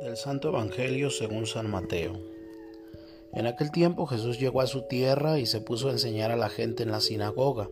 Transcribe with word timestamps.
Del 0.00 0.18
Santo 0.18 0.50
Evangelio 0.50 1.10
según 1.10 1.46
San 1.46 1.70
Mateo. 1.70 2.12
En 3.32 3.46
aquel 3.46 3.70
tiempo 3.70 4.06
Jesús 4.06 4.38
llegó 4.38 4.60
a 4.60 4.66
su 4.66 4.82
tierra 4.82 5.38
y 5.38 5.46
se 5.46 5.62
puso 5.62 5.88
a 5.88 5.92
enseñar 5.92 6.30
a 6.30 6.36
la 6.36 6.50
gente 6.50 6.82
en 6.82 6.90
la 6.90 7.00
sinagoga, 7.00 7.70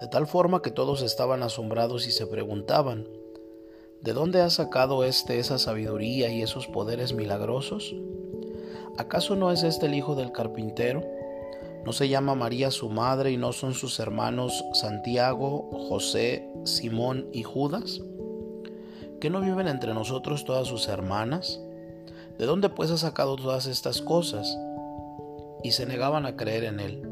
de 0.00 0.08
tal 0.08 0.26
forma 0.26 0.62
que 0.62 0.72
todos 0.72 1.00
estaban 1.00 1.44
asombrados 1.44 2.08
y 2.08 2.10
se 2.10 2.26
preguntaban, 2.26 3.06
¿de 4.02 4.12
dónde 4.14 4.40
ha 4.40 4.50
sacado 4.50 5.04
éste 5.04 5.38
esa 5.38 5.58
sabiduría 5.58 6.28
y 6.28 6.42
esos 6.42 6.66
poderes 6.66 7.12
milagrosos? 7.12 7.94
¿Acaso 8.96 9.36
no 9.36 9.52
es 9.52 9.62
este 9.62 9.86
el 9.86 9.94
hijo 9.94 10.16
del 10.16 10.32
carpintero? 10.32 11.04
¿No 11.86 11.92
se 11.92 12.08
llama 12.08 12.34
María 12.34 12.72
su 12.72 12.88
madre 12.88 13.30
y 13.30 13.36
no 13.36 13.52
son 13.52 13.74
sus 13.74 14.00
hermanos 14.00 14.64
Santiago, 14.72 15.70
José, 15.88 16.48
Simón 16.64 17.28
y 17.32 17.44
Judas? 17.44 18.00
¿Que 19.20 19.30
no 19.30 19.40
viven 19.40 19.66
entre 19.66 19.94
nosotros 19.94 20.44
todas 20.44 20.68
sus 20.68 20.86
hermanas? 20.86 21.60
¿De 22.38 22.46
dónde 22.46 22.68
pues 22.68 22.92
ha 22.92 22.96
sacado 22.96 23.34
todas 23.34 23.66
estas 23.66 24.00
cosas? 24.00 24.56
Y 25.64 25.72
se 25.72 25.86
negaban 25.86 26.24
a 26.24 26.36
creer 26.36 26.62
en 26.62 26.78
él. 26.78 27.02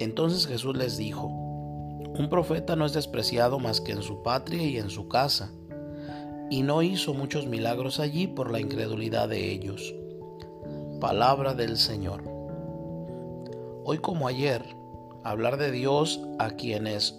Entonces 0.00 0.48
Jesús 0.48 0.76
les 0.76 0.96
dijo, 0.96 1.26
un 1.28 2.28
profeta 2.28 2.74
no 2.74 2.84
es 2.84 2.92
despreciado 2.92 3.60
más 3.60 3.80
que 3.80 3.92
en 3.92 4.02
su 4.02 4.24
patria 4.24 4.64
y 4.64 4.78
en 4.78 4.90
su 4.90 5.06
casa, 5.06 5.52
y 6.50 6.64
no 6.64 6.82
hizo 6.82 7.14
muchos 7.14 7.46
milagros 7.46 8.00
allí 8.00 8.26
por 8.26 8.50
la 8.50 8.58
incredulidad 8.58 9.28
de 9.28 9.52
ellos. 9.52 9.94
Palabra 11.00 11.54
del 11.54 11.76
Señor. 11.76 12.24
Hoy 13.84 13.98
como 13.98 14.26
ayer, 14.26 14.64
hablar 15.22 15.56
de 15.56 15.70
Dios 15.70 16.20
a 16.40 16.50
quienes 16.50 17.16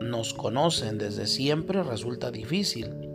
nos 0.00 0.34
conocen 0.34 0.98
desde 0.98 1.26
siempre 1.26 1.82
resulta 1.82 2.30
difícil 2.30 3.09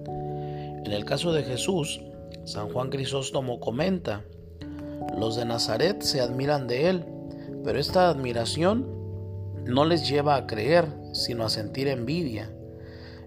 en 0.85 0.91
el 0.91 1.03
caso 1.03 1.33
de 1.33 1.41
Jesús, 1.41 1.99
San 2.43 2.69
Juan 2.69 2.91
Crisóstomo 2.91 3.59
comenta, 3.59 4.23
los 5.17 5.35
de 5.35 5.43
Nazaret 5.43 6.03
se 6.03 6.21
admiran 6.21 6.67
de 6.67 6.89
él, 6.89 7.05
pero 7.63 7.79
esta 7.79 8.07
admiración 8.07 8.85
no 9.65 9.85
les 9.85 10.07
lleva 10.07 10.35
a 10.35 10.45
creer, 10.45 10.85
sino 11.13 11.43
a 11.43 11.49
sentir 11.49 11.87
envidia. 11.87 12.53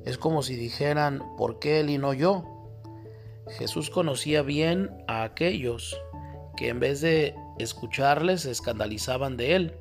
Es 0.04 0.18
como 0.18 0.42
si 0.42 0.54
dijeran, 0.54 1.20
¿por 1.36 1.58
qué 1.58 1.80
él 1.80 1.90
y 1.90 1.98
no 1.98 2.14
yo? 2.14 2.44
Jesús 3.58 3.90
conocía 3.90 4.42
bien 4.42 4.90
a 5.08 5.24
aquellos 5.24 6.00
que 6.56 6.68
en 6.68 6.78
vez 6.78 7.00
de 7.00 7.34
escucharles 7.58 8.42
se 8.42 8.52
escandalizaban 8.52 9.36
de 9.36 9.56
él. 9.56 9.74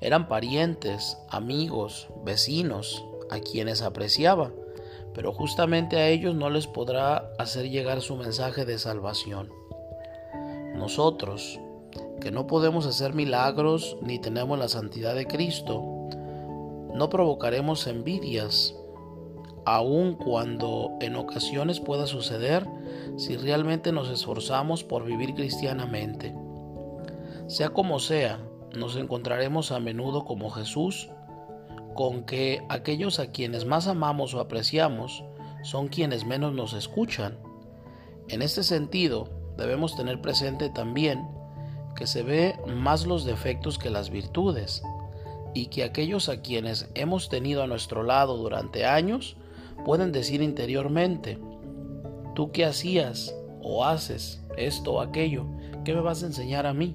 Eran 0.00 0.26
parientes, 0.26 1.16
amigos, 1.30 2.08
vecinos, 2.24 3.04
a 3.30 3.38
quienes 3.38 3.82
apreciaba 3.82 4.50
pero 5.18 5.32
justamente 5.32 5.96
a 5.96 6.06
ellos 6.10 6.36
no 6.36 6.48
les 6.48 6.68
podrá 6.68 7.32
hacer 7.40 7.68
llegar 7.68 8.02
su 8.02 8.14
mensaje 8.14 8.64
de 8.64 8.78
salvación. 8.78 9.50
Nosotros, 10.76 11.58
que 12.20 12.30
no 12.30 12.46
podemos 12.46 12.86
hacer 12.86 13.14
milagros 13.14 13.96
ni 14.00 14.20
tenemos 14.20 14.60
la 14.60 14.68
santidad 14.68 15.16
de 15.16 15.26
Cristo, 15.26 15.82
no 16.94 17.08
provocaremos 17.10 17.88
envidias, 17.88 18.76
aun 19.64 20.14
cuando 20.14 20.92
en 21.00 21.16
ocasiones 21.16 21.80
pueda 21.80 22.06
suceder 22.06 22.64
si 23.16 23.36
realmente 23.36 23.90
nos 23.90 24.10
esforzamos 24.10 24.84
por 24.84 25.04
vivir 25.04 25.34
cristianamente. 25.34 26.32
Sea 27.48 27.70
como 27.70 27.98
sea, 27.98 28.38
nos 28.72 28.94
encontraremos 28.94 29.72
a 29.72 29.80
menudo 29.80 30.24
como 30.24 30.48
Jesús, 30.50 31.10
con 31.98 32.22
que 32.22 32.64
aquellos 32.68 33.18
a 33.18 33.32
quienes 33.32 33.64
más 33.64 33.88
amamos 33.88 34.32
o 34.32 34.38
apreciamos 34.38 35.24
son 35.64 35.88
quienes 35.88 36.24
menos 36.24 36.54
nos 36.54 36.72
escuchan. 36.72 37.36
En 38.28 38.40
este 38.40 38.62
sentido, 38.62 39.28
debemos 39.56 39.96
tener 39.96 40.20
presente 40.20 40.70
también 40.70 41.26
que 41.96 42.06
se 42.06 42.22
ve 42.22 42.54
más 42.68 43.04
los 43.04 43.24
defectos 43.24 43.78
que 43.78 43.90
las 43.90 44.10
virtudes 44.10 44.80
y 45.54 45.66
que 45.66 45.82
aquellos 45.82 46.28
a 46.28 46.40
quienes 46.40 46.88
hemos 46.94 47.28
tenido 47.28 47.64
a 47.64 47.66
nuestro 47.66 48.04
lado 48.04 48.36
durante 48.36 48.86
años 48.86 49.36
pueden 49.84 50.12
decir 50.12 50.40
interiormente, 50.40 51.40
tú 52.36 52.52
qué 52.52 52.64
hacías 52.64 53.34
o 53.60 53.84
haces 53.84 54.40
esto 54.56 54.92
o 54.92 55.00
aquello, 55.00 55.46
¿qué 55.84 55.94
me 55.94 56.00
vas 56.00 56.22
a 56.22 56.26
enseñar 56.26 56.64
a 56.64 56.74
mí? 56.74 56.94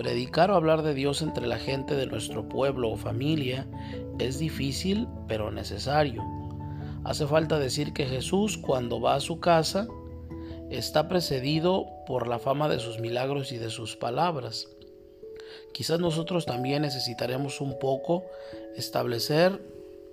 Predicar 0.00 0.50
o 0.50 0.54
hablar 0.54 0.80
de 0.80 0.94
Dios 0.94 1.20
entre 1.20 1.46
la 1.46 1.58
gente 1.58 1.94
de 1.94 2.06
nuestro 2.06 2.48
pueblo 2.48 2.88
o 2.88 2.96
familia 2.96 3.66
es 4.18 4.38
difícil 4.38 5.06
pero 5.28 5.50
necesario. 5.50 6.24
Hace 7.04 7.26
falta 7.26 7.58
decir 7.58 7.92
que 7.92 8.06
Jesús 8.06 8.56
cuando 8.56 8.98
va 8.98 9.16
a 9.16 9.20
su 9.20 9.40
casa 9.40 9.88
está 10.70 11.06
precedido 11.06 11.84
por 12.06 12.28
la 12.28 12.38
fama 12.38 12.70
de 12.70 12.78
sus 12.78 12.98
milagros 12.98 13.52
y 13.52 13.58
de 13.58 13.68
sus 13.68 13.94
palabras. 13.94 14.68
Quizás 15.74 16.00
nosotros 16.00 16.46
también 16.46 16.80
necesitaremos 16.80 17.60
un 17.60 17.78
poco 17.78 18.24
establecer 18.76 19.60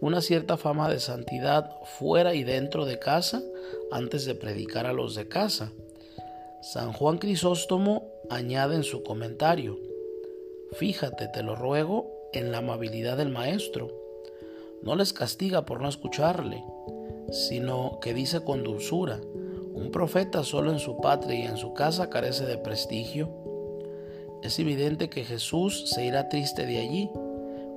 una 0.02 0.20
cierta 0.20 0.58
fama 0.58 0.90
de 0.90 1.00
santidad 1.00 1.72
fuera 1.98 2.36
y 2.36 2.44
dentro 2.44 2.84
de 2.84 3.00
casa 3.00 3.42
antes 3.90 4.26
de 4.26 4.36
predicar 4.36 4.86
a 4.86 4.92
los 4.92 5.16
de 5.16 5.30
casa. 5.30 5.72
San 6.62 6.92
Juan 6.92 7.20
Crisóstomo 7.20 8.17
añade 8.30 8.76
en 8.76 8.84
su 8.84 9.04
comentario, 9.04 9.80
fíjate, 10.74 11.28
te 11.28 11.44
lo 11.44 11.56
ruego, 11.56 12.18
en 12.34 12.52
la 12.52 12.60
amabilidad 12.60 13.18
del 13.18 13.30
Maestro. 13.30 13.92
No 14.84 14.96
les 14.96 15.14
castiga 15.14 15.66
por 15.66 15.82
no 15.82 15.90
escucharle, 15.90 16.64
sino 17.32 18.00
que 18.02 18.14
dice 18.14 18.44
con 18.44 18.64
dulzura, 18.64 19.20
un 19.74 19.92
profeta 19.92 20.44
solo 20.44 20.72
en 20.72 20.80
su 20.80 20.98
patria 20.98 21.40
y 21.40 21.44
en 21.44 21.58
su 21.58 21.74
casa 21.74 22.10
carece 22.10 22.46
de 22.46 22.58
prestigio. 22.58 23.30
Es 24.44 24.60
evidente 24.60 25.10
que 25.10 25.24
Jesús 25.24 25.90
se 25.90 26.06
irá 26.06 26.30
triste 26.30 26.66
de 26.66 26.80
allí, 26.80 27.10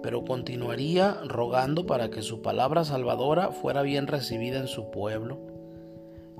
pero 0.02 0.24
continuaría 0.24 1.20
rogando 1.24 1.86
para 1.86 2.10
que 2.10 2.22
su 2.22 2.42
palabra 2.42 2.84
salvadora 2.84 3.50
fuera 3.50 3.82
bien 3.82 4.06
recibida 4.06 4.58
en 4.58 4.68
su 4.68 4.90
pueblo. 4.90 5.38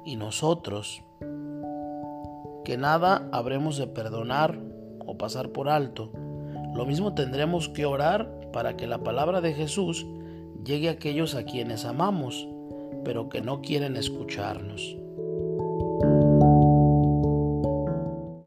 Y 0.05 0.17
nosotros, 0.17 1.03
que 2.65 2.77
nada 2.77 3.29
habremos 3.33 3.77
de 3.77 3.87
perdonar 3.87 4.59
o 5.07 5.17
pasar 5.17 5.51
por 5.51 5.69
alto. 5.69 6.13
Lo 6.75 6.87
mismo 6.87 7.15
tendremos 7.15 7.69
que 7.69 7.87
orar 7.87 8.31
para 8.53 8.77
que 8.77 8.87
la 8.87 9.03
palabra 9.03 9.41
de 9.41 9.55
Jesús 9.55 10.07
llegue 10.65 10.89
a 10.89 10.93
aquellos 10.93 11.35
a 11.35 11.45
quienes 11.45 11.85
amamos, 11.85 12.47
pero 13.05 13.29
que 13.29 13.41
no 13.41 13.61
quieren 13.63 13.97
escucharnos. 13.97 15.00